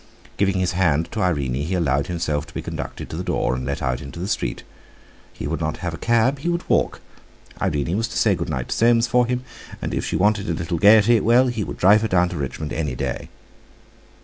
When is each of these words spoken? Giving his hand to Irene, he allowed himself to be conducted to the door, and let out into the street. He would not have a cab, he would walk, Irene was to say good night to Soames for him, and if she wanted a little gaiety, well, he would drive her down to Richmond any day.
Giving 0.37 0.57
his 0.57 0.71
hand 0.71 1.09
to 1.11 1.21
Irene, 1.21 1.53
he 1.53 1.75
allowed 1.75 2.07
himself 2.07 2.47
to 2.47 2.53
be 2.55 2.63
conducted 2.63 3.07
to 3.07 3.15
the 3.15 3.23
door, 3.23 3.53
and 3.53 3.67
let 3.67 3.83
out 3.83 4.01
into 4.01 4.19
the 4.19 4.27
street. 4.27 4.63
He 5.31 5.45
would 5.45 5.59
not 5.59 5.77
have 5.85 5.93
a 5.93 5.97
cab, 5.99 6.39
he 6.39 6.49
would 6.49 6.67
walk, 6.67 7.01
Irene 7.61 7.97
was 7.97 8.07
to 8.07 8.17
say 8.17 8.33
good 8.33 8.49
night 8.49 8.69
to 8.69 8.75
Soames 8.75 9.05
for 9.05 9.27
him, 9.27 9.43
and 9.79 9.93
if 9.93 10.03
she 10.03 10.15
wanted 10.15 10.49
a 10.49 10.55
little 10.55 10.79
gaiety, 10.79 11.19
well, 11.19 11.49
he 11.49 11.63
would 11.63 11.77
drive 11.77 12.01
her 12.01 12.07
down 12.07 12.29
to 12.29 12.35
Richmond 12.37 12.73
any 12.73 12.95
day. 12.95 13.29